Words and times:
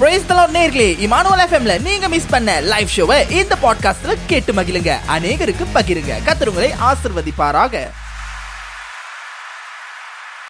Price 0.00 0.24
தலாட் 0.28 0.56
நேர்களே 0.56 1.06
Emmanuel 1.06 1.46
எஃப்எம்ல 1.48 1.80
நீங்க 1.80 2.08
மிஸ் 2.08 2.26
பண்ண 2.26 2.60
லைவ் 2.60 2.88
ஷோவை 2.96 3.30
இந்த 3.30 3.56
பாட்காஸ்ட்ல 3.62 4.16
கேட்டு 4.26 4.52
மகிழுங்க. 4.52 4.96
அநேகருக்கு 5.08 5.66
பகிருங்க. 5.74 6.12
கத்தருங்களை 6.26 6.70
ஆசிர்வதிப்பாராக. 6.80 7.90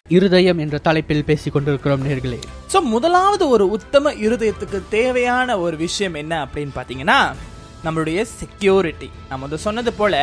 இருதயம் 0.07 0.57
என்ற 0.57 0.77
தலைப்பில் 0.77 1.25
பேசிக் 1.25 1.53
கொண்டிருக்கிறோம் 1.53 2.09
நேர்களே. 2.09 2.39
ஸோ 2.73 2.81
முதலாவது 2.81 3.49
ஒரு 3.49 3.69
உத்தம 3.69 4.11
இருதயத்துக்கு 4.11 4.81
தேவையான 4.89 5.59
ஒரு 5.59 5.77
விஷயம் 5.77 6.13
என்ன 6.13 6.45
அப்படின்னு 6.45 6.69
பார்த்தீங்கன்னா 6.75 7.35
நம்மளுடைய 7.85 8.21
செக்யூரிட்டி 8.21 9.09
நம்ம 9.29 9.41
வந்து 9.41 9.57
சொன்னது 9.57 9.93
போல 9.93 10.15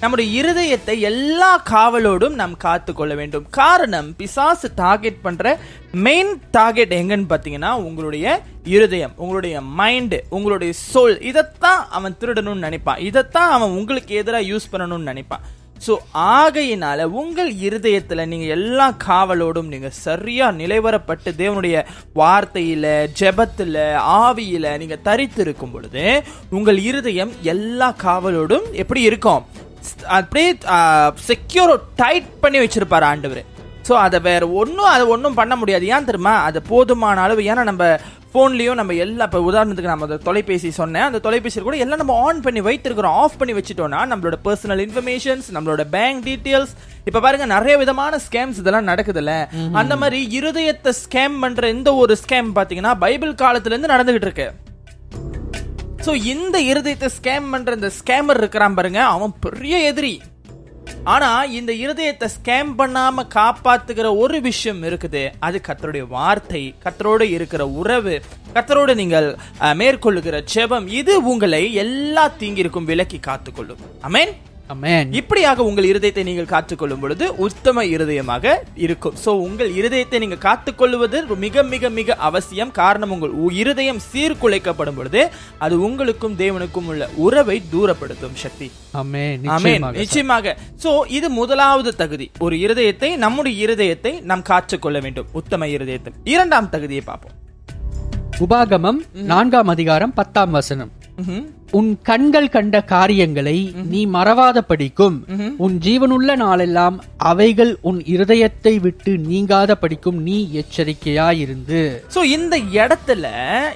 நம்முடைய 0.00 0.28
இருதயத்தை 0.42 0.98
எல்லா 0.98 1.62
காவலோடும் 1.70 2.38
நாம் 2.40 2.56
காத்து 2.56 2.92
கொள்ள 2.92 3.14
வேண்டும். 3.14 3.46
காரணம் 3.50 4.16
பிசாசு 4.16 4.72
டார்கெட் 4.74 5.20
பண்ற 5.20 5.58
மெயின் 5.92 6.32
டார்கெட் 6.50 6.94
எங்கன்னு 6.94 7.30
பார்த்தீங்கன்னா 7.32 7.72
உங்களுடைய 7.88 8.42
இருதயம் 8.64 9.14
உங்களுடைய 9.16 9.60
மைண்டு 9.78 10.20
உங்களுடைய 10.28 10.72
சோல் 10.94 11.22
இதைத்தான் 11.22 11.86
அவன் 11.90 12.16
திருடணும்னு 12.20 12.66
நினைப்பான். 12.68 12.98
இதைத்தான் 12.98 13.50
அவன் 13.50 13.70
உங்களுக்கு 13.70 14.14
எதிராக 14.14 14.44
யூஸ் 14.44 14.72
பண்ணணும்னு 14.72 15.10
நினைப்பான். 15.12 15.40
ஸோ 15.86 15.92
ஆகையினால 16.34 17.04
உங்கள் 17.20 17.50
இருதயத்தில் 17.66 18.28
நீங்கள் 18.32 18.52
எல்லா 18.56 18.86
காவலோடும் 19.06 19.70
நீங்கள் 19.72 19.96
சரியாக 20.04 20.58
நிலைவரப்பட்டு 20.60 21.30
தேவனுடைய 21.40 21.76
வார்த்தையில் 22.20 22.90
ஜெபத்தில் 23.20 23.80
ஆவியில் 24.24 24.68
நீங்கள் 24.82 25.02
தரித்து 25.08 25.40
இருக்கும் 25.46 25.72
பொழுது 25.74 26.04
உங்கள் 26.58 26.78
இருதயம் 26.90 27.32
எல்லா 27.54 27.88
காவலோடும் 28.04 28.68
எப்படி 28.82 29.02
இருக்கும்? 29.10 29.42
அப்படியே 30.18 30.50
செக்யூர் 31.30 31.72
டைட் 32.02 32.28
பண்ணி 32.44 32.60
வச்சிருப்பார் 32.64 33.08
ஆண்டவர். 33.12 33.42
ஸோ 33.86 33.92
அதை 34.06 34.18
வேற 34.26 34.42
ஒன்றும் 34.60 34.90
அதை 34.94 35.04
ஒன்றும் 35.14 35.38
பண்ண 35.38 35.54
முடியாது. 35.60 35.84
ஏன் 35.94 36.08
தெரியுமா? 36.08 36.34
அது 36.48 36.58
போதுமான 36.72 37.22
அளவு. 37.26 37.42
ஏன்னா 37.52 37.62
நம்ம 37.70 37.84
ஃபோன்லேயும் 38.34 38.78
நம்ம 38.80 38.94
எல்லா 39.04 39.24
இப்போ 39.28 39.40
உதாரணத்துக்கு 39.48 39.90
நம்ம 39.92 40.06
அந்த 40.08 40.18
தொலைபேசி 40.26 40.68
சொன்னேன். 40.78 41.06
அந்த 41.08 41.18
தொலைபேசியில் 41.26 41.66
கூட 41.66 41.76
எல்லாம் 41.84 42.00
நம்ம 42.02 42.14
ஆன் 42.26 42.40
பண்ணி 42.46 42.60
வைத்திருக்கிறோம். 42.68 43.16
ஆஃப் 43.22 43.36
பண்ணி 43.40 43.54
வச்சுட்டோம்னா 43.58 44.00
நம்மளோட 44.12 44.36
பர்சனல் 44.46 44.82
இன்ஃபர்மேஷன்ஸ் 44.86 45.48
நம்மளோட 45.56 45.84
பேங்க் 45.96 46.22
டீட்டெயில்ஸ் 46.28 46.72
இப்போ 47.08 47.20
பாருங்க 47.24 47.46
நிறைய 47.54 47.74
விதமான 47.82 48.20
ஸ்கேம்ஸ் 48.26 48.60
இதெல்லாம் 48.62 48.88
நடக்குதுல்ல. 48.90 49.34
அந்த 49.80 49.96
மாதிரி 50.02 50.20
இருதயத்தை 50.40 50.92
ஸ்கேம் 51.04 51.36
பண்ற 51.44 51.70
இந்த 51.76 51.92
ஒரு 52.02 52.16
ஸ்கேம் 52.24 52.50
பார்த்தீங்கன்னா 52.58 52.94
பைபிள் 53.04 53.40
காலத்துல 53.44 53.74
இருந்து 53.74 53.94
நடந்துகிட்டு 53.94 54.28
இருக்கு. 54.30 54.48
ஸோ 56.06 56.12
இந்த 56.34 56.56
இருதயத்தை 56.72 57.08
ஸ்கேம் 57.18 57.48
பண்ற 57.54 57.74
இந்த 57.80 57.90
ஸ்கேமர் 58.00 58.40
இருக்கிறான் 58.42 58.78
பாருங்க 58.78 59.02
அவன் 59.16 59.34
பெரிய 59.46 59.76
எதிரி. 59.90 60.14
ஆனா 61.04 61.28
இந்த 61.58 61.72
இருதயத்தை 61.84 62.26
ஸ்கேம் 62.34 62.70
பண்ணாம 62.80 63.24
காப்பாத்துகிற 63.34 64.08
ஒரு 64.18 64.40
விஷயம் 64.40 64.82
இருக்குது. 64.82 65.22
அது 65.46 65.60
கத்தருடைய 65.68 66.04
வார்த்தை 66.08 66.62
கத்தரோடு 66.84 67.26
இருக்கிற 67.36 67.62
உறவு 67.80 68.14
கத்தரோடு 68.54 68.94
நீங்கள் 69.00 69.28
மேற்கொள்ளுகிற 69.80 70.38
செபம். 70.54 70.86
இது 71.00 71.14
உங்களை 71.32 71.62
எல்லா 71.84 72.24
தீங்கிற்கும் 72.40 72.88
விலக்கி 72.92 73.20
காத்துக்கொள்ளும். 73.28 73.82
அமேன் 74.08 74.32
இப்படியாக 75.18 75.64
உங்கள் 75.68 75.88
இருதயத்தை 75.90 76.22
நீங்கள் 76.28 76.50
காத்துக்கொள்ளும் 76.52 77.02
பொழுது 77.02 77.24
உத்தம 77.46 77.84
இருதயமாக 77.94 78.54
இருக்கும். 78.84 79.16
சோ 79.24 79.30
உங்கள் 79.46 79.70
இருதயத்தை 79.80 80.18
நீங்க 80.24 80.38
காத்துக்கொள்வது 80.46 81.18
மிக 81.44 81.64
மிக 81.72 81.90
மிக 81.98 82.16
அவசியம். 82.28 82.72
காரணம் 82.80 83.12
உங்கள் 83.16 83.34
இருதயம் 83.62 84.00
சீர்குலைக்கப்படும் 84.12 84.98
பொழுது 85.00 85.22
அது 85.66 85.74
உங்களுக்கும் 85.88 86.38
தேவனுக்கும் 86.42 86.88
உள்ள 86.92 87.08
உறவை 87.26 87.58
தூரப்படுத்தும் 87.74 88.38
சக்தி. 88.44 88.68
நிச்சயமாக 89.98 90.56
சோ 90.84 90.92
இது 91.18 91.30
முதலாவது 91.40 91.92
தகுதி. 92.02 92.28
ஒரு 92.46 92.56
இருதயத்தை 92.64 93.10
நம்முடைய 93.24 93.54
இருதயத்தை 93.66 94.14
நாம் 94.32 94.48
காத்துக்கொள்ள 94.52 94.98
வேண்டும். 95.06 95.30
உத்தம 95.40 95.68
இருதயத்தை. 95.76 96.12
இரண்டாம் 96.34 96.72
தகுதியை 96.74 97.04
பார்ப்போம். 97.10 97.36
உபாகமம் 98.44 99.00
நான்காம் 99.30 99.70
அதிகாரம் 99.76 100.12
பத்தாம் 100.18 100.54
வசனம். 100.58 100.92
உன் 101.70 101.98
கண்கள் 102.02 102.48
கண்ட 102.48 102.82
காரியங்களை 102.82 103.72
நீ 103.90 104.06
மறவாத 104.06 104.60
படிக்கும் 104.60 105.24
உன் 105.56 105.78
ஜீவனுள்ள 105.78 106.36
நாளெல்லாம் 106.36 107.02
அவைகள் 107.16 107.78
உன் 107.80 108.00
இருதயத்தை 108.00 108.80
விட்டு 108.80 109.18
நீங்காத 109.18 109.74
படிக்கும் 109.74 110.22
நீ 110.22 110.48
எச்சரிக்கையாயிருந்து. 110.52 111.80
சோ 112.14 112.22
இந்த 112.22 112.58
இடத்துல 112.58 113.26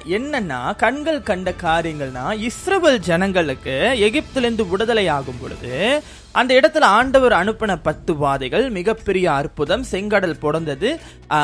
என்னன்னா 0.07 0.75
கண்கள் 0.75 1.23
கண்ட 1.23 1.53
காரியங்கள்னா 1.63 2.49
இஸ்ரவேல் 2.49 2.99
ஜனங்களுக்கு 2.99 3.95
எகிப்திலிருந்து 3.99 4.69
விடுதலை 4.69 5.07
ஆகும் 5.07 5.39
பொழுது 5.41 6.03
அந்த 6.37 6.53
இடத்துல 6.53 6.79
ஆண்டவர் 6.79 7.31
அனுப்பின 7.31 7.79
பத்து 7.83 8.15
வாதைகள் 8.15 8.69
மிகப்பெரிய 8.69 9.33
அற்புதம் 9.33 9.85
செங்கடல் 9.91 10.39
புடந்தது 10.41 10.99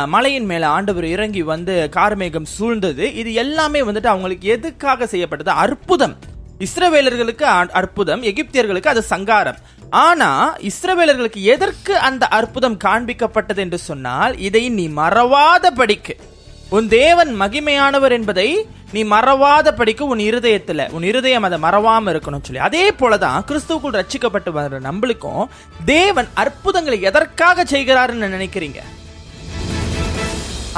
மலையின் 0.05 0.45
மேல 0.45 0.67
ஆண்டவர் 0.67 1.05
இறங்கி 1.05 1.41
வந்து 1.41 1.89
கார்மேகம் 1.95 2.45
சூழ்ந்தது. 2.59 3.13
இது 3.13 3.33
எல்லாமே 3.33 3.81
வந்துட்டு 3.81 4.07
அவங்களுக்கு 4.07 4.47
எதுக்காக 4.47 5.07
செய்யப்பட்டது? 5.07 5.51
அற்புதம். 5.51 6.15
இஸ்ரவேலர்களுக்கு 6.59 7.41
அ- 7.41 7.71
அற்புதம் 7.71 8.23
எகிப்தியர்களுக்கு 8.23 8.87
அது 8.87 9.01
சங்காரம். 9.01 9.55
ஆனா 9.89 10.57
இஸ்ரவேலர்களுக்கு 10.57 11.41
எதற்கு 11.41 11.97
அந்த 11.97 12.27
அற்புதம் 12.27 12.77
காண்பிக்கப்பட்டது 12.83 13.57
என்று 13.57 13.77
சொன்னால் 13.77 14.37
இதை 14.37 14.69
நீ 14.69 14.87
மறவாத 14.87 15.71
படிக்கு 15.75 16.15
உன் 16.69 16.87
தேவன் 16.87 17.41
மகிமையானவர் 17.41 18.11
என்பதை 18.11 18.67
நீ 18.95 19.01
மறவாத 19.03 19.67
படிக்க 19.77 20.05
உன் 20.05 20.19
இருதயத்தில் 20.19 20.81
உன் 20.95 21.03
இருதயம் 21.03 21.45
அதை 21.47 21.57
மறவாமல் 21.59 22.11
இருக்கணும் 22.13 22.43
சொல்லி. 22.47 22.61
அதே 22.67 22.83
போலதான் 22.91 23.45
கிறிஸ்துவுக்குள் 23.49 23.97
ரட்சிக்கப்பட்டு 23.99 24.51
வர 24.57 24.79
நம்மளுக்கும் 24.79 25.43
தேவன் 25.85 26.29
அற்புதங்களை 26.33 27.01
எதற்காக 27.01 27.63
செய்கிறாருன்னு 27.63 28.29
நினைக்கிறீங்க? 28.35 28.79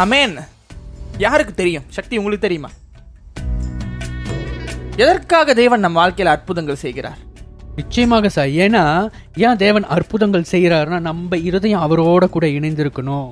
அமேன் 0.03 0.35
யாருக்கு 1.17 1.53
தெரியும்? 1.53 1.85
சக்தி 1.97 2.17
உங்களுக்கு 2.17 2.47
தெரியுமா? 2.47 2.71
எதற்காக 5.03 5.53
தேவன் 5.53 5.79
நம் 5.79 5.99
வாழ்க்கையில் 6.01 6.33
அற்புதங்கள் 6.35 6.83
செய்கிறார்? 6.85 7.21
நிச்சயமாக 7.75 8.29
சார். 8.29 8.51
ஏன்னா 8.65 8.83
ஏன் 9.45 9.61
தேவன் 9.65 9.85
அற்புதங்கள் 9.95 10.51
செய்கிறாருன்னா 10.51 10.99
நம்ம 10.99 11.37
இருதயம் 11.37 11.85
அவரோட 11.85 12.25
கூட 12.35 12.45
இணைந்திருக்கணும். 12.57 13.29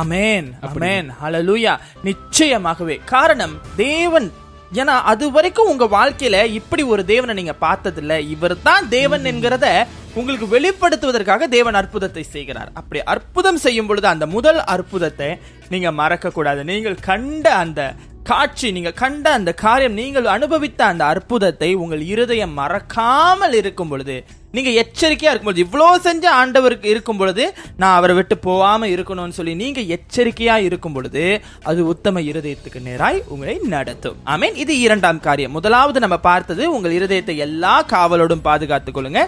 அமேன் 0.00 0.46
அமேன் 0.68 1.08
ஹalleluya 1.22 1.72
நிச்சயமாகவே. 2.04 2.96
காரணம் 3.04 3.54
தேவன். 3.76 4.28
ஏன்னா 4.72 4.94
அது 5.02 5.30
வரைக்கும் 5.30 5.70
உங்க 5.72 5.84
வாழ்க்கையில 5.84 6.44
இப்படி 6.44 6.82
ஒரு 6.82 7.04
தேவனை 7.04 7.34
நீங்க 7.34 7.54
பார்த்ததில்ல. 7.60 8.18
இவர் 8.18 8.62
தான் 8.62 8.88
தேவன் 8.88 9.24
என்கிறத 9.24 9.66
உங்களுக்கு 10.14 10.46
வெளிப்படுத்துவதற்காக 10.46 11.48
தேவன் 11.48 11.74
அற்புதத்தை 11.74 12.22
செய்கிறார். 12.22 12.70
அப்படி 12.74 13.02
அற்புதம் 13.02 13.56
செய்யும் 13.56 13.86
பொழுது 13.86 14.06
அந்த 14.06 14.26
முதல் 14.26 14.60
அற்புதத்தை 14.64 15.30
நீங்க 15.68 15.92
மறக்க 15.92 16.30
கூடாது 16.30 16.64
நீங்கள் 16.64 16.98
கண்ட 17.00 17.54
அந்த 17.54 17.94
காட்சி 18.22 18.72
நீங்க 18.72 18.90
கண்ட 18.92 19.26
அந்த 19.32 19.50
காரியம் 19.54 19.92
நீங்கள் 19.92 20.26
அனுபவித்த 20.26 20.84
அந்த 20.84 21.04
அற்புதத்தை 21.04 21.74
உங்கள் 21.74 22.00
இருதயம் 22.00 22.52
மறக்காமல் 22.52 23.52
இருக்கும் 23.52 23.88
பொழுது 23.88 24.16
நீங்க 24.56 24.70
எச்சரிக்கையா 24.82 25.30
இருக்கும் 25.32 25.50
பொழுது 25.50 25.64
இவ்வளோ 25.66 25.88
செஞ்ச 26.06 26.24
ஆண்டவருக்கு 26.40 26.88
இருக்கும் 26.94 27.20
பொழுது 27.20 27.44
நான் 27.80 27.96
அவரை 27.98 28.14
விட்டு 28.18 28.36
போகாம 28.48 28.88
இருக்கணும்னு 28.94 29.36
சொல்லி 29.38 29.54
நீங்க 29.62 29.80
எச்சரிக்கையா 29.96 30.56
இருக்கும் 30.68 30.96
பொழுது 30.96 31.24
அது 31.70 31.80
உத்தம 31.92 32.22
இருதயத்துக்கு 32.30 32.80
நேராய் 32.88 33.20
உங்களை 33.34 33.56
நடத்தும். 33.74 34.18
ஐ 34.34 34.36
மீன் 34.42 34.58
இது 34.64 34.74
இரண்டாம் 34.86 35.20
காரியம். 35.26 35.54
முதலாவது 35.58 36.04
நம்ம 36.04 36.18
பார்த்தது 36.28 36.62
உங்கள் 36.76 36.96
இருதயத்தை 36.98 37.36
எல்லா 37.46 37.74
காவலோடும் 37.94 38.46
பாதுகாத்துக் 38.48 38.98
கொள்ளுங்க. 38.98 39.22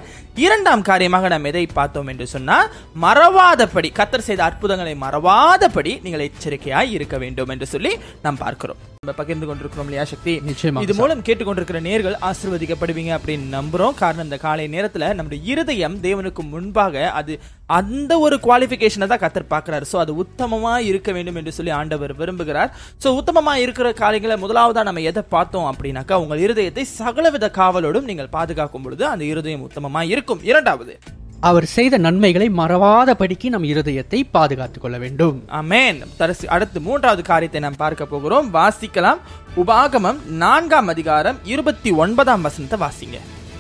இரண்டாம் 0.46 0.86
காரியமாக 0.90 1.28
நாம் 1.34 1.48
எதை 1.52 1.64
பார்த்தோம் 1.78 2.10
என்று 2.14 2.28
சொன்னா 2.34 2.58
மறவாதபடி 3.06 3.90
கத்தர் 4.00 4.28
செய்த 4.28 4.44
அற்புதங்களை 4.48 4.94
மறவாதபடி 5.06 5.94
நீங்கள் 6.06 6.26
எச்சரிக்கையாய் 6.28 6.94
இருக்க 6.98 7.18
வேண்டும் 7.24 7.52
என்று 7.56 7.68
சொல்லி 7.74 7.94
நாம் 8.26 8.42
பார்க்கிறோம். 8.44 8.82
நம்ம 9.06 9.18
பகிர்ந்து 9.18 9.46
கொண்டிருக்கிறோம் 9.48 9.88
இல்லையா 9.88 10.04
சக்தி? 10.10 10.32
நிச்சயமாக 10.46 10.84
இது 10.84 10.94
மூலம் 11.00 11.20
கேட்டுக்கொண்டிருக்கிற 11.26 11.80
நேர்கள் 11.88 12.14
ஆசிர்வதிக்கப்படுவீங்க 12.28 13.10
அப்படின்னு 13.16 13.46
நம்புறோம். 13.56 13.94
காரணம் 14.00 14.26
இந்த 14.28 14.38
காலை 14.44 14.64
நேரத்துல 14.72 15.10
நம்முடைய 15.16 15.40
இருதயம் 15.52 15.96
தேவனுக்கு 16.06 16.42
முன்பாக 16.54 17.04
அது 17.18 17.34
அந்த 17.78 18.12
ஒரு 18.24 18.36
குவாலிஃபிகேஷனை 18.46 19.06
தான் 19.12 19.22
கத்தர் 19.24 19.52
பார்க்கிறார். 19.52 19.84
சோ 19.90 19.96
அது 20.04 20.12
உத்தமமா 20.22 20.72
இருக்க 20.90 21.12
வேண்டும் 21.16 21.38
என்று 21.40 21.54
சொல்லி 21.58 21.72
ஆண்டவர் 21.80 22.14
விரும்புகிறார். 22.20 22.72
சோ 23.04 23.10
உத்தமமா 23.20 23.54
இருக்கிற 23.64 23.92
காரியங்களை 24.02 24.38
முதலாவதா 24.44 24.84
நம்ம 24.88 25.04
எதை 25.10 25.24
பார்த்தோம் 25.36 25.68
அப்படின்னாக்கா 25.72 26.18
உங்கள் 26.24 26.42
இருதயத்தை 26.46 26.86
சகலவித 27.00 27.50
காவலோடும் 27.60 28.08
நீங்கள் 28.12 28.34
பாதுகாக்கும் 28.36 28.86
பொழுது 28.86 29.06
அந்த 29.12 29.26
இருதயம் 29.32 29.64
உத்தமமா 29.68 30.02
இருக்கும். 30.14 30.42
இரண்டாவது 30.52 30.94
அவர் 31.40 31.64
செய்த 31.64 31.98
நன்மைகளை 31.98 32.48
மறவாத 32.48 33.14
படிக்கு 33.14 33.50
நம் 33.50 33.62
இருதயத்தை 33.62 34.22
பாதுகாத்துக் 34.30 34.80
கொள்ள 34.80 34.98
வேண்டும். 34.98 35.44
அமேன் 35.52 35.98
அடுத்து 36.46 36.80
மூன்றாவது 36.80 37.22
காரியத்தை 37.22 37.60
நாம் 37.60 37.74
பார்க்க 37.76 38.06
போகிறோம். 38.06 38.54
வாசிக்கலாம். 38.54 39.18
உபாகமம் 39.56 40.24
நான்காம் 40.26 40.88
அதிகாரம் 40.88 41.36
இருபத்தி 41.44 41.90
ஒன்பதாம் 41.90 42.42
வசனத்தை 42.42 42.88
வாசிங்க. 42.88 43.16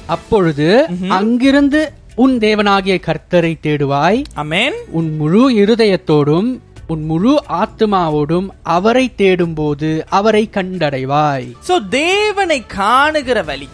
அப்பொழுது 0.06 0.86
அங்கிருந்து 1.08 1.92
உன் 2.14 2.38
தேவனாகிய 2.38 3.00
கர்த்தரை 3.06 3.54
தேடுவாய். 3.62 4.24
அமேன் 4.36 4.74
உன் 4.90 5.16
முழு 5.16 5.50
இருதயத்தோடும் 5.50 6.60
உன் 6.86 7.04
முழு 7.04 7.42
ஆத்மாவோடும் 7.48 8.48
அவரை 8.62 9.12
தேடும்போது 9.16 10.02
அவரை 10.08 10.48
கண்டடைவாய். 10.52 11.52
சோ 11.68 11.88
தேவனை 11.88 12.66
காணுகிற 12.66 13.42
வழி 13.42 13.68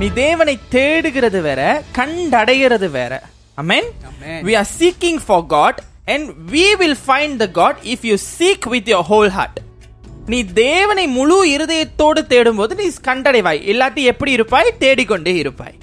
நீ 0.00 0.06
தேவனை 0.18 0.52
தேடுகிறது 0.74 1.38
வேற 1.46 1.60
கண்டடைகிறது 1.96 2.86
வேற. 2.90 3.12
அமேன் 3.60 3.88
we 4.46 4.52
are 4.60 4.68
seeking 4.78 5.18
for 5.26 5.40
god 5.54 5.74
and 6.12 6.24
we 6.52 6.66
will 6.80 6.94
find 7.08 7.32
the 7.42 7.48
god 7.58 7.74
if 7.94 8.00
you 8.08 8.16
seek 8.38 8.68
with 8.74 8.86
your 8.92 9.02
whole 9.10 9.30
heart. 9.36 9.56
நீ 10.26 10.38
தேவனை 10.60 11.04
முழு 11.16 11.36
இருதயத்தோடு 11.56 12.22
தேடும்போது 12.32 12.72
நீ 12.80 12.86
கண்டடைவாய். 13.08 13.60
இல்லாட்டி 13.72 14.02
எப்படி 14.12 14.32
இருப்பாய்? 14.38 14.72
தேடிக்கொண்டே 14.78 15.34
இருப்பாய். 15.42 15.76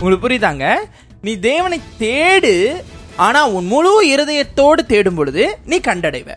உங்களுக்கு 0.00 0.26
புரியுதாங்க? 0.26 0.76
நீ 1.20 1.34
தேவனை 1.50 1.80
தேடு 2.04 2.54
ஆனா 3.16 3.42
உன் 3.56 3.66
முழு 3.74 3.92
இருதயத்தோடு 4.14 4.84
தேடும் 4.92 5.18
பொழுது 5.20 5.58
நீ 5.64 5.78
கண்டடைவ. 5.90 6.30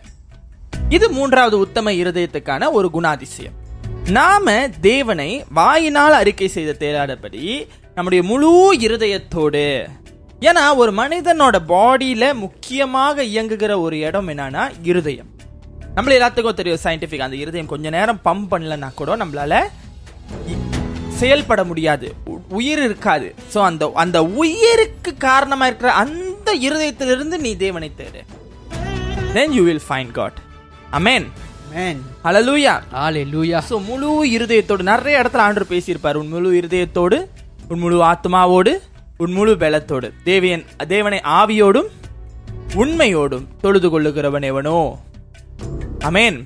இது 0.88 1.08
மூன்றாவது 1.10 1.58
உத்தம 1.58 1.92
இருதயத்துக்கான 2.02 2.72
ஒரு 2.78 2.90
குணாதிசயம். 2.98 3.56
நாம 4.06 4.68
தேவனை 4.80 5.44
வாயினால் 5.48 6.12
அறிக்கை 6.12 6.48
செய்த 6.48 6.76
தேடாதபடி 6.78 7.68
நம்முடைய 7.94 8.24
முழு 8.24 8.74
இருதயத்தோடு. 8.74 9.88
ஏன்னா 10.40 10.76
ஒரு 10.76 10.92
மனிதனோட 10.92 11.58
பாடியில 11.68 12.34
முக்கியமாக 12.34 13.22
இயங்குகிற 13.22 13.80
ஒரு 13.80 13.98
இடம் 13.98 14.28
என்னன்னா 14.28 14.70
இருதயம். 14.82 15.26
நம்மள 15.96 15.98
எல்லாத்துக்கும் 15.98 16.54
தெரியும் 16.54 16.78
சயின்டிபிக் 16.82 17.18
அந்த 17.18 17.36
இருதயம் 17.36 17.66
கொஞ்ச 17.66 17.90
நேரம் 17.90 18.20
பம்ப் 18.24 18.46
பண்ணலன்னா 18.50 18.94
கூட 18.94 19.16
நம்மளால 19.16 19.62
செயல்பட 21.08 21.64
முடியாது. 21.64 22.14
உ- 22.24 22.38
உயிர் 22.48 22.82
இருக்காது. 22.82 23.34
ஸோ 23.54 23.58
அந்த 23.62 23.90
அந்த 23.94 24.24
உயிருக்கு 24.24 25.16
காரணமா 25.16 25.66
இருக்கிற 25.66 25.92
அந்த 25.92 26.56
இருதயத்திலிருந்து 26.56 27.38
நீ 27.38 27.56
தேவனை 27.56 27.92
தேடு. 27.98 28.26
Then 29.32 29.52
you 29.52 29.64
will 29.64 29.82
find 29.88 30.10
God 30.10 30.36
amen 30.92 31.26
முழு 33.84 34.30
இருதயத்தோடு 34.30 34.82
நிறைய 34.82 35.20
இடத்துல 35.20 35.36
ஆண்டவர் 35.36 35.78
பேசியிருப்பார். 35.78 36.14
உன் 36.14 36.28
முழு 36.28 36.52
இருதயத்தோடு 36.52 37.26
உன் 37.68 37.78
முழு 37.78 38.02
ஆத்மாவோடு 38.02 38.78
உன் 39.16 39.32
முழு 39.32 39.56
பலத்தோடு. 39.56 40.10
தேவியன் 40.24 40.64
தேவனை 40.88 41.20
ஆவியோடும் 41.24 41.88
உண்மையோடும் 42.74 43.46
தொழுது 43.60 44.00
கொள்ளுகிறவன் 44.00 44.42
எவனோ. 44.42 44.98
அமேன் 45.98 46.44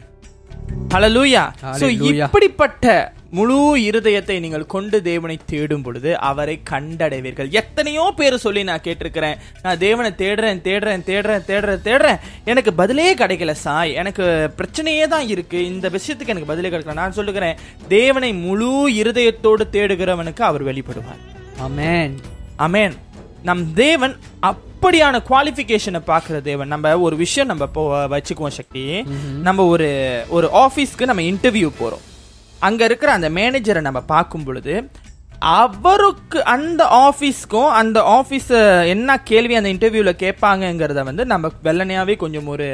ஹalleluya 0.95 1.51
சோ 1.63 1.63
Hallelujah. 1.63 2.25
இப்படிப்பட்ட 2.25 3.13
முழு 3.37 3.59
இருதயத்தை 3.89 4.35
நீங்கள் 4.45 4.65
கொண்டு 4.73 4.97
தேவனை 5.03 5.37
தேடும் 5.53 5.85
பொழுது 5.85 6.11
அவரை 6.31 6.57
கண்டடைவீர்கள். 6.71 7.49
எத்தனையோ 7.61 8.05
பேர் 8.19 8.37
சொல்லி 8.45 8.63
நான் 8.71 8.83
கேட்டிருக்கிறேன். 8.87 9.39
நான் 9.65 9.81
தேவனை 9.85 10.11
தேடுறேன் 10.23 10.61
தேடுறேன் 10.67 11.05
தேடுறேன் 11.11 11.47
தேடுறேன் 11.51 11.85
தேடுறேன். 11.87 12.19
எனக்கு 12.45 12.73
பதிலே 12.81 13.09
கிடைக்கல 13.23 13.55
சாய். 13.63 13.95
எனக்கு 14.03 14.27
பிரச்சனையே 14.59 15.07
தான் 15.15 15.27
இருக்கு. 15.35 15.61
இந்த 15.73 15.89
விஷயத்துக்கு 15.97 16.35
எனக்கு 16.35 16.51
பதிலே 16.53 16.73
கிடைக்கல. 16.75 16.99
நான் 17.03 17.17
சொல்லுகிறேன் 17.21 17.57
தேவனை 17.97 18.31
முழு 18.45 18.71
இருதயத்தோடு 19.01 19.67
தேடுகிறவனுக்கு 19.79 20.45
அவர் 20.51 20.67
வெளிப்படுவார். 20.71 21.25
ஆமென் 21.69 22.15
அமேன் 22.69 22.97
நம் 23.49 23.67
தேவன் 23.85 24.17
அப்படியான 24.53 25.17
குவாலிஃபிகேஷனை 25.31 26.01
பார்க்குற 26.13 26.37
தேவன். 26.53 26.73
நம்ம 26.77 26.97
ஒரு 27.07 27.17
விஷயம் 27.25 27.51
நம்ம 27.51 27.65
இப்போ 27.71 27.83
வச்சுக்குவோம் 28.15 28.59
சக்தி. 28.61 28.87
நம்ம 29.49 29.67
ஒரு 29.75 29.91
ஒரு 30.37 30.49
ஆஃபீஸ்க்கு 30.67 31.13
நம்ம 31.13 31.23
இன்டர்வியூ 31.33 31.71
போகிறோம் 31.83 32.07
அங்கே 32.69 32.85
இருக்கிற 32.89 33.11
அந்த 33.19 33.29
மேனேஜரை 33.39 33.81
நம்ம 33.87 34.01
பார்க்கும் 34.13 34.45
பொழுது 34.49 34.75
அவருக்கு 35.61 36.41
அந்த 36.55 36.83
ஆஃபீஸ்க்கும் 37.07 37.71
அந்த 37.79 37.99
ஆஃபீஸ் 38.19 38.51
என்ன 38.95 39.17
கேள்வி 39.31 39.55
அந்த 39.61 39.71
இன்டர்வியூவில் 39.75 40.21
கேட்பாங்கங்கிறத 40.25 41.03
வந்து 41.09 41.25
நம்ம 41.33 41.51
வெள்ளனையாகவே 41.65 42.15
கொஞ்சம் 42.17 42.51
ஒரு 42.55 42.69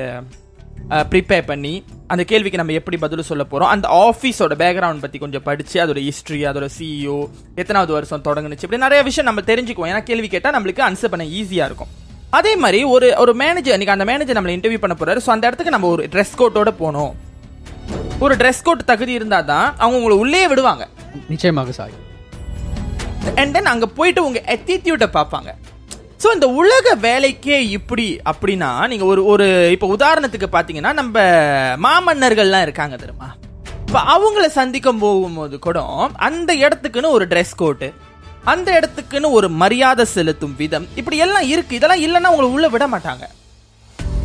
ப்ரிப்பேர் 1.12 1.46
பண்ணி 1.50 1.72
அந்த 2.12 2.22
கேள்விக்கு 2.24 2.60
நம்ம 2.60 2.74
எப்படி 2.80 2.96
பதில் 3.04 3.28
சொல்ல 3.30 3.44
போகிறோம் 3.44 3.70
அந்த 3.74 3.86
ஆஃபீஸோட 4.06 4.54
பேக்ரவுண்ட் 4.62 5.02
பற்றி 5.04 5.18
கொஞ்சம் 5.22 5.44
படித்து 5.48 5.76
அதோட 5.84 6.02
ஹிஸ்ட்ரி 6.08 6.40
அதோட 6.50 6.66
சிஇஓ 6.76 7.16
எத்தனாவது 7.62 7.92
வருஷம் 7.96 8.26
தொடங்குனுச்சு 8.28 8.66
இப்படி 8.66 8.82
நிறைய 8.84 9.02
விஷயம் 9.08 9.28
நம்ம 9.30 9.44
தெரிஞ்சுக்குவோம். 9.52 9.90
ஏன்னா 9.92 10.02
கேள்வி 10.10 10.28
கேட்டால் 10.34 10.56
நம்மளுக்கு 10.56 10.84
ஆன்சர் 10.88 11.12
பண்ண 11.14 11.26
ஈஸியாக 11.38 11.68
இருக்கும். 11.70 11.92
அதே 12.38 12.52
மாதிரி 12.56 12.80
ஒரு 12.94 13.08
ஒரு 13.22 13.34
மேனேஜர் 13.42 13.76
இன்னைக்கு 13.76 13.96
அந்த 13.96 14.06
மேனேஜர் 14.10 14.38
நம்மளை 14.38 14.54
இன்டர்வியூ 14.56 14.80
பண்ண 14.84 14.96
போறாரு 15.00 15.20
ஸோ 15.26 15.30
அந்த 15.36 15.46
இடத்துக்கு 15.46 15.74
நம்ம 15.76 15.90
ஒரு 15.94 16.04
ட்ரெஸ் 16.12 16.38
கோட்டோட 16.40 16.72
போகணும் 16.82 17.12
ஒரு 18.24 18.34
ட்ரெஸ் 18.40 18.62
கோட் 18.66 18.88
தகுதி 18.90 19.12
இருந்தா 19.18 19.38
தான் 19.50 19.66
அவங்க 19.82 19.96
உங்களை 19.98 20.16
உள்ளே 20.22 20.40
விடுவாங்க. 20.50 20.84
நிச்சயமாக 21.32 21.72
சாய். 21.78 21.94
அண்ட் 23.40 23.52
தென் 23.56 23.70
அங்க 23.72 23.86
போயிட்டு 23.98 24.20
உங்க 24.28 24.40
attitude 24.54 25.02
அ 25.06 25.10
பார்ப்பாங்க. 25.18 25.50
ஸோ 26.22 26.28
இந்த 26.36 26.46
உலக 26.60 26.94
வேலைக்கே 27.06 27.58
இப்படி 27.76 28.06
அப்படின்னா 28.30 28.70
நீங்க 28.92 29.04
ஒரு 29.12 29.22
ஒரு 29.32 29.46
இப்போ 29.74 29.86
உதாரணத்துக்கு 29.96 30.48
பாத்தீங்கன்னா 30.56 30.92
நம்ம 31.00 31.16
மாமன்னர்கள்லாம் 31.86 32.66
இருக்காங்க 32.66 32.96
தெரியுமா? 33.02 33.28
இப்போ 33.86 34.00
அவங்கள 34.14 34.46
சந்திக்கும் 34.58 35.02
போகும்போது 35.04 35.58
கூட 35.66 35.78
அந்த 36.28 36.50
இடத்துக்குன்னு 36.64 37.14
ஒரு 37.18 37.26
ட்ரெஸ் 37.32 37.54
கோட்டு 37.62 37.88
அந்த 38.52 38.68
இடத்துக்குன்னு 38.78 39.30
ஒரு 39.38 39.48
மரியாதை 39.62 40.04
செலுத்தும் 40.16 40.56
விதம் 40.62 40.88
இப்படி 41.00 41.16
எல்லாம் 41.26 41.46
இருக்கு. 41.54 41.78
இதெல்லாம் 41.78 42.04
இல்லைன்னா 42.06 42.32
உங்களை 42.34 42.50
உள்ள 42.56 42.68
விட 42.74 42.86
மாட்டாங்க. 42.94 43.24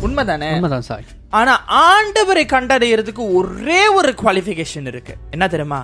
உண்மைதானே? 0.06 0.48
உண்மைதான் 0.56 0.88
சாய். 0.88 1.06
ஆனா 1.38 1.52
ஆண்டவரை 1.84 2.44
கண்டடைகிறதுக்கு 2.54 3.22
ஒரே 3.38 3.82
ஒரு 3.98 4.10
குவாலிஃபிகேஷன் 4.22 4.88
இருக்கு. 4.92 5.14
என்ன 5.34 5.44
தெரியுமா? 5.54 5.80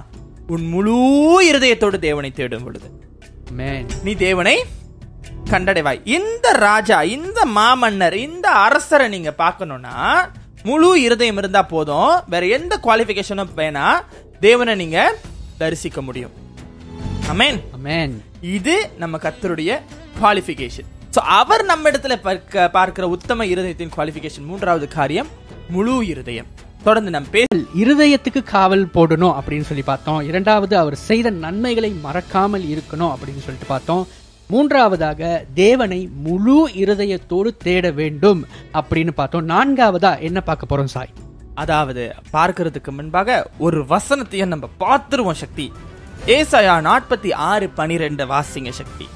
உன் 0.55 0.65
முழு 0.75 0.99
இருதயத்தோடு 1.51 1.99
தேவனை 2.09 2.31
தேடும் 2.39 2.67
பொழுது. 2.67 2.89
நீ 4.07 4.13
தேவனை 4.27 4.55
கண்டடைவாய். 5.53 6.01
இந்த 6.17 6.47
ராஜா 6.67 6.99
இந்த 7.17 7.41
மாமன்னர் 7.57 8.17
இந்த 8.27 8.47
அரசரை 8.67 9.07
நீங்க 9.15 9.31
பார்க்கணும்னா 9.43 9.97
முழு 10.69 10.89
இருதயம் 11.07 11.41
இருந்தா 11.43 11.63
போதும். 11.75 12.15
வேற 12.35 12.47
எந்த 12.59 12.75
குவாலிஃபிகேஷனும் 12.87 13.53
வேணா 13.61 13.87
தேவனை 14.47 14.75
நீங்க 14.83 14.99
தரிசிக்க 15.63 16.01
முடியும். 16.09 16.35
அமேன் 17.33 17.61
மேன் 17.89 18.15
இது 18.57 18.77
நம்ம 19.03 19.19
கத்தருடைய 19.27 19.71
குவாலிஃபிகேஷன் 20.21 20.89
சோ 21.15 21.21
அவர் 21.41 21.63
நம்ம 21.71 21.91
இடத்துல 21.91 22.15
பார்க்க 22.25 22.71
பார்க்கிற 22.79 23.05
உத்தம 23.15 23.47
இருதயத்தின் 23.53 23.95
குவாலிஃபிகேஷன் 23.97 24.49
மூன்றாவது 24.51 24.87
காரியம் 24.99 25.31
முழு 25.71 26.07
இருதயம். 26.07 26.47
தொடர்ந்து 26.85 27.11
நம்ம 27.11 27.29
பேச 27.31 27.47
இருதயத்துக்கு 27.79 28.43
காவல் 28.43 28.87
போடணும் 28.87 29.35
அப்படின்னு 29.39 29.61
சொல்லி 29.61 29.83
பார்த்தோம். 29.83 30.21
இரண்டாவது 30.21 30.77
அவர் 30.77 30.95
செய்த 30.95 31.31
நன்மைகளை 31.31 31.91
மறக்காமல் 31.91 32.63
இருக்கணும் 32.63 33.13
அப்படின்னு 33.13 33.45
சொல்லிட்டு 33.47 33.69
பார்த்தோம். 33.69 34.07
மூன்றாவதாக 34.47 35.45
தேவனை 35.55 36.09
முழு 36.23 36.69
இருதயத்தோடு 36.69 37.51
தேட 37.57 37.91
வேண்டும் 37.91 38.47
அப்படின்னு 38.73 39.11
பார்த்தோம். 39.11 39.49
நான்காவதா 39.49 40.21
என்ன 40.21 40.41
பார்க்க 40.41 40.71
போறோம் 40.71 40.93
சாய்? 40.97 41.13
அதாவது 41.55 42.15
பார்க்கிறதுக்கு 42.33 42.91
முன்பாக 42.91 43.51
ஒரு 43.59 43.81
வசனத்தையும் 43.83 44.53
நம்ம 44.55 44.69
பார்த்துருவோம் 44.81 45.41
சக்தி. 45.43 45.73
ஏசாயா 46.27 46.75
நாற்பத்தி 46.89 47.35
ஆறு 47.35 47.69
பனிரெண்டு 47.69 48.25
வாசிங்க 48.25 48.71
சக்தி. 48.71 49.09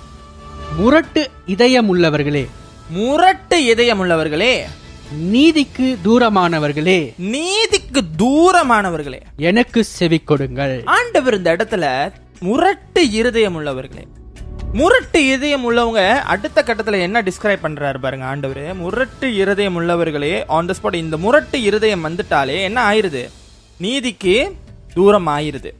முரட்டு 0.76 1.30
இதயம் 1.46 1.88
உள்ளவர்களே 1.94 2.48
முரட்டு 2.90 3.64
இதயம் 3.64 4.00
உள்ளவர்களே 4.00 4.54
நீதிக்கு 5.18 5.98
தூரமானவர்களே. 6.04 7.12
நீதிக்கு 7.18 8.02
தூரமானவர்களே. 8.18 9.20
எனக்கு 9.36 9.84
செவி 9.84 10.18
கொடுங்கள். 10.18 10.82
ஆண்டவர் 10.84 11.36
இந்த 11.36 11.56
இடத்துல 11.56 12.12
முரட்டு 12.40 13.10
இருதயம் 13.10 13.60
உள்ளவர்களே. 13.60 14.04
முரட்டு 14.72 15.26
இதயம் 15.26 15.72
உள்ளவங்க 15.72 16.18
அடுத்த 16.18 16.62
கட்டத்துல 16.66 17.00
என்ன 17.00 17.22
டிஸ்கிரைப் 17.22 17.58
பண்றாரு 17.62 17.98
பாருங்க 17.98 18.24
ஆண்டவர். 18.24 18.74
முரட்டு 18.74 19.34
இருதயம் 19.34 19.80
உள்ளவர்களே 19.80 20.42
ஆன் 20.46 20.66
த 20.66 20.74
ஸ்பாட் 20.82 20.94
இந்த 20.94 21.16
முரட்டு 21.16 21.62
இருதயம் 21.62 22.04
வந்துட்டாலே 22.04 22.62
என்ன 22.62 22.90
ஆயிருது? 22.90 23.30
நீதிக்கு 23.78 24.56
தூரம் 24.94 25.26
ஆயிருது 25.26 25.72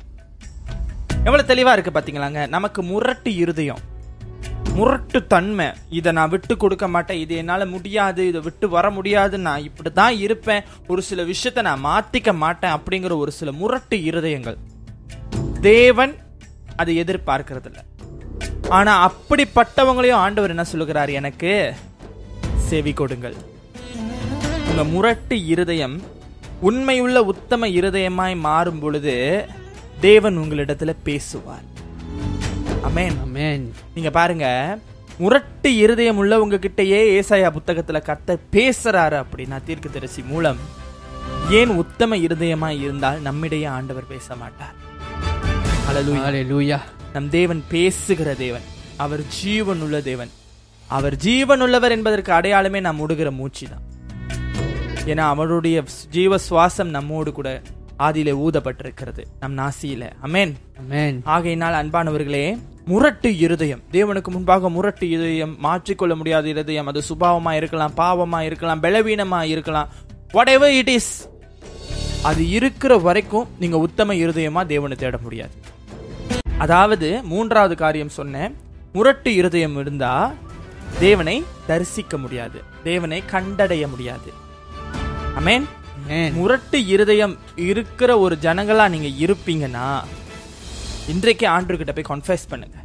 எவ்வளவு 1.25 1.55
தெளிவா 1.55 1.73
இருக்கு 1.73 2.01
பாத்தீங்களாங்க? 2.01 2.49
நமக்கு 2.49 2.83
முரட்டு 2.83 3.35
இருதயம். 3.35 3.79
முரட்டு 4.77 5.19
தன்மை 5.33 5.67
இதை 5.99 6.13
நான் 6.13 6.31
விட்டு 6.33 6.57
கொடுக்க 6.57 6.89
மாட்டேன். 6.89 7.21
இது 7.25 7.35
என்னால் 7.41 7.73
முடியாது. 7.75 8.27
இதை 8.31 8.41
விட்டு 8.41 8.69
வர 8.69 8.91
முடியாது. 8.91 9.39
நான் 9.39 9.67
இப்படி 9.69 9.91
தான் 10.01 10.17
இருப்பேன். 10.17 10.63
ஒரு 10.89 11.03
சில 11.09 11.23
விஷயத்த 11.33 11.63
நான் 11.69 11.85
மாத்திக்க 11.85 12.37
மாட்டேன் 12.45 12.77
அப்படிங்கிற 12.77 13.17
ஒரு 13.17 13.33
சில 13.33 13.53
முரட்டு 13.53 13.97
இருதயங்கள். 13.97 14.59
தேவன் 15.61 16.15
அதை 16.77 16.93
எதிர்பார்க்கறது 17.03 17.71
ஆனால் 18.77 19.11
அப்படிப்பட்டவங்களையும் 19.11 20.23
ஆண்டவர் 20.25 20.53
என்ன 20.55 20.65
சொல்லுகிறார்? 20.65 21.11
எனக்கு 21.21 21.53
செவி 22.69 22.93
கொடுங்கள். 22.93 23.37
இந்த 24.71 24.85
முரட்டு 24.85 25.37
இருதயம் 25.47 25.97
உண்மையுள்ள 26.69 27.19
உத்தம 27.33 27.69
இருதயமாய் 27.79 28.37
மாறும் 28.49 28.79
பொழுது 28.79 29.15
தேவன் 30.01 30.39
உங்களிடத்துல 30.39 30.95
பேசுவார். 31.03 31.67
அமேன் 32.85 33.17
அமேன் 33.27 33.65
நீங்க 33.95 34.11
பாருங்க 34.11 34.47
முரட்டு 35.19 35.77
இருதயம் 35.77 36.17
உள்ள 36.17 36.47
உங்ககிட்டயே 36.47 37.01
ஏசாயா 37.19 37.49
புத்தகத்துல 37.57 38.03
கர்த்தர் 38.03 38.41
பேசுறாரு 38.53 39.17
அப்படின்னா 39.25 39.63
தீர்க்கதரிசி 39.65 40.23
மூலம் 40.23 40.61
ஏன் 41.51 41.69
உத்தம 41.77 42.17
இருதயமா 42.17 42.79
இருந்தால் 42.79 43.21
நம்மிடையே 43.21 43.65
ஆண்டவர் 43.65 44.07
பேச 44.07 44.37
மாட்டார்? 44.37 44.75
நம் 47.13 47.31
தேவன் 47.31 47.65
பேசுகிற 47.69 48.35
தேவன் 48.35 48.67
அவர் 48.97 49.27
ஜீவன் 49.27 49.81
உள்ள 49.81 50.01
தேவன். 50.01 50.31
அவர் 50.89 51.17
ஜீவன் 51.17 51.61
உள்ளவர் 51.61 51.93
என்பதற்கு 51.93 52.33
அடையாளமே 52.33 52.81
நாம் 52.81 53.01
முடுகிற 53.01 53.31
மூச்சு 53.31 53.67
தான் 53.69 53.85
ஏன்னா 55.07 55.25
அவருடைய 55.29 55.85
ஜீவ 56.11 56.39
சுவாசம் 56.51 56.89
நம்மோடு 56.89 57.33
கூட 57.33 57.49
ஆதியிலே 57.99 58.33
ஊதப்பட்டிருக்கிறது. 58.47 59.25
நம் 59.41 59.59
நாசியில. 59.59 60.11
அமேன் 60.27 60.55
அமேன் 60.83 61.21
ஆகையினால் 61.25 61.87
அன்பானவர்களே 61.87 62.59
முரட்டு 62.85 63.37
இருதயம். 63.39 63.81
தேவனுக்கு 63.93 64.29
முன்பாக 64.29 64.71
முரட்டு 64.71 65.09
இருதயம் 65.09 65.57
மாற்றிக்கொள்ள 65.63 66.17
முடியாத 66.17 66.49
இருதயம். 66.49 66.87
அது 66.87 67.03
சுபாவமா 67.09 67.53
இருக்கலாம் 67.53 67.93
பாவமா 67.97 68.41
இருக்கலாம் 68.41 68.83
பலவீனமா 68.83 69.43
இருக்கலாம். 69.43 69.89
வாட் 70.33 70.49
எவர் 70.49 70.71
இட் 70.71 70.89
இஸ் 70.89 71.31
அது 72.23 72.49
இருக்கிற 72.49 72.99
வரைக்கும் 72.99 73.49
நீங்க 73.59 73.79
உத்தம 73.79 74.15
இருதயமா 74.15 74.67
தேவனை 74.67 74.97
தேட 74.97 75.19
முடியாது. 75.19 75.53
அதாவது 76.59 77.23
மூன்றாவது 77.23 77.77
காரியம் 77.77 78.09
சொன்னேன். 78.09 78.57
முரட்டு 78.93 79.35
இருதயம் 79.35 79.81
இருந்தா 79.81 80.33
தேவனை 80.99 81.45
தரிசிக்க 81.67 82.19
முடியாது. 82.19 82.63
தேவனை 82.83 83.23
கண்டடைய 83.31 83.89
முடியாது. 83.89 84.33
அமேன். 85.39 85.65
முரட்டு 86.33 86.87
இருதயம் 86.87 87.39
இருக்கிற 87.57 88.19
ஒரு 88.19 88.39
ஜனங்களா 88.43 88.89
நீங்க 88.89 89.11
இருப்பீங்கன்னா 89.25 89.87
இன்றைக்கு 91.09 91.49
ஆண்டு 91.49 91.93
போய் 91.95 92.11
கன்ஃபெஸ் 92.11 92.45
பண்ணுங்க. 92.49 92.77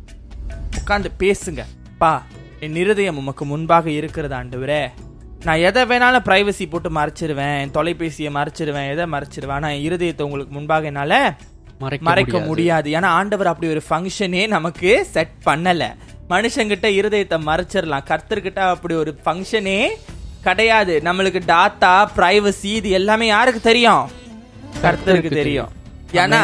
உட்காந்து 0.79 1.09
பேசுங்க. 1.19 1.63
பா 1.97 2.23
என் 2.59 2.75
இருதயம் 2.75 3.17
உமக்கு 3.17 3.45
முன்பாக 3.45 3.89
இருக்கிறது 3.89 4.35
ஆண்டவரே. 4.35 4.89
நான் 5.43 5.57
எதை 5.57 5.83
வேணாலும் 5.83 6.25
பிரைவசி 6.29 6.69
போட்டு 6.69 6.89
மறைச்சிருவேன் 6.89 7.59
என் 7.59 7.75
தொலைபேசியை 7.77 8.31
மறைச்சிருவேன் 8.38 8.89
எதை 8.91 9.05
மறைச்சிருவேன். 9.05 9.57
ஆனா 9.57 9.69
என் 9.69 9.91
இருதயத்தை 9.91 10.21
உங்களுக்கு 10.21 10.53
முன்பாக 10.53 10.85
என்னால 10.85 11.35
மறைக்க. 11.79 12.39
முடியாது. 12.39 12.91
ஏன்னா 12.91 13.09
ஆண்டவர் 13.19 13.47
அப்படி 13.47 13.71
ஒரு 13.71 13.81
ஃபங்க்ஷனே 13.89 14.47
நமக்கு 14.47 15.05
செட் 15.05 15.35
பண்ணல. 15.45 15.95
மனுஷங்கிட்ட 16.29 16.88
இருதயத்தை 16.99 17.38
மறைச்சிடலாம் 17.49 18.07
கர்த்தர்கிட்ட 18.11 18.59
அப்படி 18.73 18.95
ஒரு 18.95 19.19
ஃபங்க்ஷனே 19.25 19.89
கிடையாது. 20.48 20.93
நம்மளுக்கு 21.08 21.41
டாட்டா 21.53 21.93
பிரைவசி 22.17 22.72
இது 22.79 22.89
எல்லாமே 23.00 23.25
யாருக்கு 23.36 23.62
தெரியும்? 23.69 24.05
கர்த்தருக்கு 24.84 25.31
தெரியும். 25.41 25.72
ஏன்னா 26.22 26.43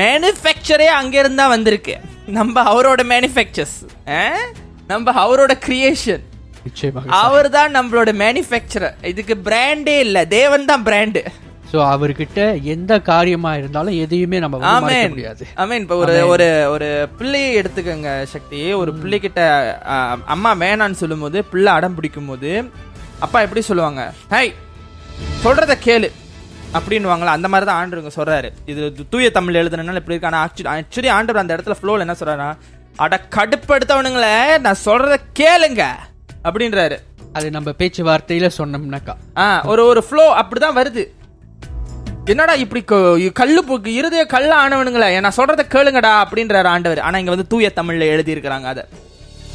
மேனுஃபேக்சரே 0.00 0.88
அங்க 1.00 1.14
இருந்தா 1.22 1.46
வந்திருக்கு. 1.54 1.96
நம்ம 2.38 2.62
அவரோட 2.72 3.00
மேனுஃபேக்சர்ஸ் 3.12 3.78
நம்ம 4.92 5.12
அவரோட 5.24 5.52
கிரியேஷன் 5.66 6.24
அவர் 7.22 7.48
தான் 7.56 7.74
நம்மளோட 7.76 8.10
மேனுஃபேக்சரர் 8.22 8.94
இதுக்கு 9.10 9.34
பிராண்டே 9.48 9.96
இல்ல. 10.06 10.18
தேவன் 10.38 10.68
தான் 10.70 10.84
பிராண்டு 10.88 11.20
சோ 11.76 11.80
அவர்கிட்ட 11.94 12.40
எந்த 12.74 12.92
காரியமா 13.08 13.50
இருந்தாலும் 13.60 13.96
எதையுமே 14.02 14.38
நம்ம 14.42 14.74
முடியாது. 15.14 15.46
ஆமென் 15.62 15.82
இப்ப 15.84 15.96
ஒரு 16.02 16.14
ஒரு 16.34 16.46
ஒரு 16.74 16.88
பிள்ளையை 17.18 17.50
எடுத்துக்கங்க 17.60 18.10
சக்தி. 18.34 18.60
ஒரு 18.82 18.92
பிள்ளைகிட்ட 19.00 19.40
அம்மா 20.34 20.52
வேணான்னு 20.62 21.00
சொல்லும்போது 21.00 21.38
பிள்ளை 21.54 21.72
அடம் 21.78 21.96
பிடிக்கும் 21.96 22.30
போது 22.30 22.52
அப்பா 23.24 23.40
எப்படி 23.46 23.62
சொல்லுவாங்க? 23.68 24.02
ஹை 24.34 24.46
சொல்றத 25.44 25.74
கேளு. 25.86 26.08
அப்படின்னுவாங்களா? 26.76 27.34
அந்த 27.36 27.48
மாதிரி 27.50 27.66
தான் 27.68 27.80
ஆண்டவருங்க 27.80 28.12
சொல்றாரு. 28.16 28.48
இது 28.72 29.08
தூய 29.12 29.26
தமிழ் 29.36 29.58
எழுதுனால 29.60 30.00
இப்படி 30.00 30.16
இருக்கு 30.16 30.30
ஆனா 30.30 30.40
ஆக்சுவலி 30.76 31.10
ஆண்டவர் 31.16 31.42
அந்த 31.42 31.56
இடத்துல 31.56 31.76
ஃப்ளோல 31.78 32.04
என்ன 32.06 32.16
சொல்றாருன்னா 32.20 32.50
அட 33.04 33.20
கடுப்படுத்தவனுங்களே 33.36 34.34
நான் 34.64 34.82
சொல்றத 34.84 35.16
கேளுங்க. 35.40 35.84
அப்படின்றாரு. 36.48 36.98
அது 37.36 37.46
நம்ம 37.56 37.70
பேச்சுவார்த்தையில 37.80 38.48
சொன்னோம்னாக்கா. 38.58 39.14
ஆ 39.42 39.46
ஒரு 39.72 39.82
ஒரு 39.90 40.02
ஃப்ளோ 40.08 40.26
அப்படிதான் 40.40 40.78
வருது. 40.80 41.04
என்னடா 42.32 42.54
இப்படி 42.62 42.80
கல்லு 43.40 43.60
போக்கு 43.64 43.90
இருதய 43.98 44.22
கல்ல 44.26 44.52
ஆனவனுங்களே 44.62 45.20
நான் 45.24 45.36
சொல்றத 45.38 45.62
கேளுங்கடா 45.74 46.12
அப்படின்றாரு 46.22 46.68
ஆண்டவர். 46.74 47.00
ஆனா 47.06 47.18
இங்க 47.18 47.32
வந்து 47.34 47.50
தூய 47.52 47.68
தமிழ்ல 47.76 48.06
எழுதி 48.14 48.34
இருக்கிறாங்க 48.34 48.66
அத. 48.72 48.80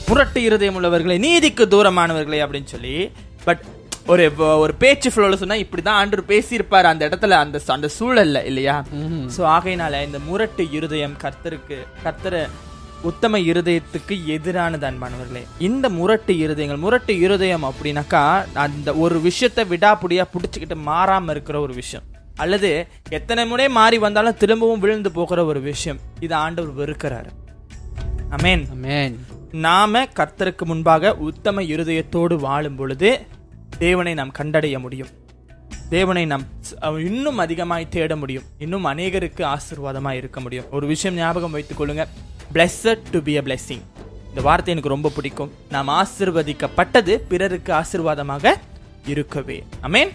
முரட்டு 0.09 0.39
இருதயம் 0.47 0.77
உள்ளவர்களே 0.77 1.17
நீதிக்கு 1.25 1.63
தூரமானவர்களே 1.73 2.39
அப்படின்னு 2.45 2.73
சொல்லி 2.73 2.93
பட் 3.45 3.61
ஒரு 4.07 4.23
ஒரு 4.63 4.73
பேச்சு 4.73 5.09
ஃப்ளோல 5.09 5.37
சொன்னா 5.41 5.57
இப்படிதான் 5.63 5.99
ஆண்டவர் 6.01 6.29
பேசியிருப்பாரு 6.31 6.87
அந்த 6.91 7.03
இடத்துல 7.09 7.37
அந்த 7.43 7.57
அந்த 7.75 7.89
சூழல்ல 7.97 8.39
இல்லையா? 8.49 8.75
சோ 9.35 9.41
ஆகையினால 9.55 10.03
இந்த 10.07 10.19
முரட்டு 10.27 10.63
இருதயம் 10.77 11.15
கர்த்தருக்கு 11.23 11.77
கர்த்தரை 12.05 12.41
உத்தம 13.03 13.37
இருதயத்துக்கு 13.51 14.15
எதிரானது 14.35 14.85
அன்பானவர்களே. 14.89 15.43
இந்த 15.67 15.85
முரட்டு 15.89 16.33
இருதயங்கள் 16.43 16.83
முரட்டு 16.85 17.13
இருதயம் 17.25 17.67
அப்படின்னாக்கா 17.69 18.23
அந்த 18.65 18.89
ஒரு 19.05 19.17
விஷயத்தை 19.21 19.65
விடாப்புடியா 19.73 20.25
புடிச்சுக்கிட்டு 20.33 20.77
மாறாம 20.89 21.29
இருக்கிற 21.29 21.59
ஒரு 21.59 21.75
விஷயம். 21.81 22.07
அல்லது 22.35 22.87
எத்தனை 23.09 23.47
முறை 23.47 23.69
மாறி 23.69 23.97
வந்தாலும் 23.97 24.37
திரும்பவும் 24.37 24.79
விழுந்து 24.79 25.11
போகிற 25.11 25.45
ஒரு 25.45 25.59
விஷயம். 25.59 25.99
இது 26.19 26.35
ஆண்டவர் 26.35 26.89
வெறுக்கிறாரு. 26.89 27.27
அமேன் 28.29 28.65
ஆமென் 28.71 29.25
நாம 29.51 30.03
கர்த்தருக்கு 30.03 30.63
முன்பாக 30.63 31.15
உத்தம 31.15 31.61
இருதயத்தோடு 31.61 32.35
வாழும் 32.35 32.75
பொழுது 32.75 33.25
தேவனை 33.77 34.13
நாம் 34.13 34.31
கண்டடைய 34.39 34.79
முடியும். 34.79 35.07
தேவனை 35.89 36.25
நாம் 36.25 36.43
இன்னும் 36.81 37.37
அதிகமாய் 37.37 37.89
தேட 37.89 38.15
முடியும். 38.15 38.43
இன்னும் 38.57 38.85
அநேகருக்கு 38.85 39.57
ஆசீர்வாதமாய் 39.57 40.13
இருக்க 40.13 40.39
முடியும். 40.39 40.65
ஒரு 40.71 40.87
விஷயம் 40.87 41.17
ஞாபகம் 41.17 41.51
வைத்துக் 41.51 41.81
கொள்ளுங்க. 41.81 42.07
Blessed 42.53 42.97
to 43.11 43.21
be 43.21 43.37
a 43.37 43.41
blessing. 43.41 43.81
இந்த 44.27 44.41
வார்த்தை 44.41 44.73
எனக்கு 44.73 44.89
ரொம்ப 44.89 45.11
பிடிக்கும். 45.15 45.51
நாம் 45.69 45.87
ஆசிர்வதிக்கப்பட்டது 45.87 47.21
பிறருக்கு 47.27 47.73
ஆசீர்வாதமாக 47.73 48.55
இருக்கவே. 49.05 49.63
அமேன் 49.83 50.09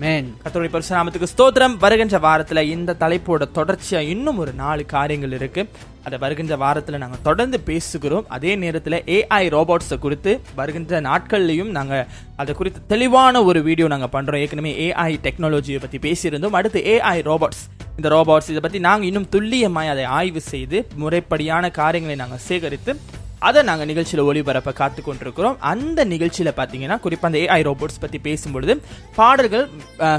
கத்தோடைய 0.00 0.70
பரிசுராமத்துக்கு 0.74 1.26
ஸ்தோத்திரம். 1.36 1.76
வருகின்ற 1.76 2.18
வாரத்துல 2.18 2.60
இந்த 2.60 2.96
தலைப்போட 2.98 3.42
தொடர்ச்சியா 3.54 3.98
இன்னும் 3.98 4.38
ஒரு 4.38 4.52
நாலு 4.52 4.86
காரியங்கள் 4.86 5.32
இருக்கு. 5.32 5.68
அதை 6.04 6.18
வருகின்ற 6.18 6.56
வாரத்துல 6.56 6.96
நாங்க 6.96 7.16
தொடர்ந்து 7.22 7.60
பேசுகிறோம். 7.66 8.24
அதே 8.28 8.56
நேரத்துல 8.56 9.00
ஏஐ 9.06 9.44
ரோபோட்ஸை 9.56 9.98
குறித்து 9.98 10.40
வருகின்ற 10.54 11.00
நாட்கள்லயும் 11.00 11.70
நாங்க 11.70 12.06
அதை 12.36 12.54
குறித்து 12.54 12.80
தெளிவான 12.86 13.44
ஒரு 13.44 13.62
வீடியோ 13.62 13.88
நாங்க 13.88 14.08
பண்றோம். 14.12 14.36
ஏற்கனவே 14.36 14.92
ஏஐ 14.92 15.18
டெக்னாலஜியை 15.22 15.80
பத்தி 15.80 15.98
பேசியிருந்தோம். 15.98 16.50
அடுத்து 16.50 16.80
ஏஐ 16.80 17.18
ரோபோட்ஸ் 17.30 17.62
இந்த 17.96 18.08
ரோபோட்ஸ் 18.08 18.48
இதை 18.48 18.60
பத்தி 18.60 18.78
நாங்க 18.78 19.06
இன்னும் 19.06 19.28
துல்லியமாய் 19.32 19.88
அதை 19.88 20.04
ஆய்வு 20.04 20.40
செய்து 20.40 20.86
முறைப்படியான 20.94 21.70
காரியங்களை 21.70 22.16
நாங்க 22.16 22.36
சேகரித்து 22.36 22.96
அதை 23.48 23.60
நாங்கள் 23.68 23.88
நிகழ்ச்சியில் 23.90 24.24
ஒளிபரப்ப 24.30 24.72
காத்து 24.80 25.00
கொண்டிருக்கிறோம் 25.06 25.56
அந்த 25.72 26.00
நிகழ்ச்சியில் 26.14 26.50
பார்த்தீங்கன்னா 26.58 26.98
குறிப்பாக 27.04 27.30
அந்த 27.30 27.40
ஏஐ 27.44 27.60
ரோபோட்ஸ் 27.68 28.02
பற்றி 28.04 28.18
பேசும்பொழுது 28.28 28.74
பாடல்கள் 29.18 29.66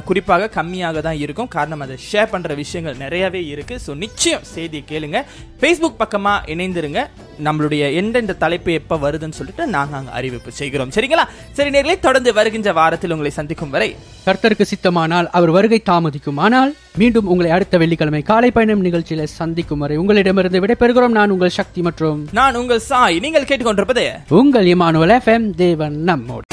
குறிப்பாக 0.09 0.49
கம்மியாக 0.57 1.01
தான் 1.07 1.19
இருக்கும். 1.23 1.49
காரணம் 1.55 1.83
அதை 1.85 1.97
ஷேர் 2.09 2.31
பண்ணுற 2.33 2.55
விஷயங்கள் 2.63 3.01
நிறையவே 3.03 3.41
இருக்கு. 3.53 3.75
ஸோ 3.85 3.91
நிச்சயம் 4.03 4.45
செய்தியை 4.53 4.83
கேளுங்க. 4.91 5.19
ஃபேஸ்புக் 5.61 6.01
பக்கமாக 6.03 6.51
இணைந்திருங்க. 6.53 7.01
நம்மளுடைய 7.45 7.93
எந்தெந்த 7.93 8.33
தலைப்பு 8.33 8.73
எப்போ 8.73 8.95
வருதுன்னு 8.95 9.37
சொல்லிட்டு 9.39 9.67
நாங்கள் 9.67 9.99
அங்கே 9.99 10.11
அறிவிப்பு 10.11 10.51
செய்கிறோம். 10.51 10.89
சரிங்களா? 10.89 11.25
சரி 11.51 11.69
நேர்களே 11.69 11.99
தொடர்ந்து 11.99 12.33
வருகின்ற 12.33 12.73
வாரத்தில் 12.73 13.11
உங்களை 13.11 13.31
சந்திக்கும் 13.31 13.69
வரை 13.69 13.95
கர்த்தருக்கு 14.25 14.65
சித்தமானால் 14.71 15.27
அவர் 15.31 15.51
வருகை 15.51 15.81
தாமதிக்குமானால் 15.89 16.73
மீண்டும் 16.97 17.25
உங்களை 17.25 17.51
அடுத்த 17.51 17.77
வெள்ளிக்கிழமை 17.77 18.21
காலை 18.21 18.51
பயணம் 18.51 18.85
நிகழ்ச்சியில 18.85 19.23
சந்திக்கும் 19.23 19.79
வரை 19.79 19.97
உங்களிடமிருந்து 19.97 20.61
விடைபெறுகிறோம். 20.65 21.17
நான் 21.19 21.29
உங்கள் 21.29 21.57
சக்தி 21.59 21.81
மற்றும் 21.81 22.27
நான் 22.31 22.55
உங்கள் 22.55 22.79
சாய். 22.79 23.19
நீங்கள் 23.19 23.43
கேட்டுக்கொண்டிருப்பது 23.43 24.05
உங்கள் 24.29 24.65
இமானுவல் 24.65 25.19
எஃப்எம் 25.19 25.49
தேவன் 25.55 25.97
நம்மோடு. 26.03 26.52